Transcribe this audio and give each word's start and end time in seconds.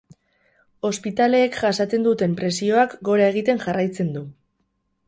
Ospitaleek 0.89 1.59
jasaten 1.65 2.09
duten 2.09 2.35
presioak 2.41 2.97
gora 3.11 3.31
egiten 3.35 3.65
jarraitzen 3.69 4.13
du. 4.19 4.27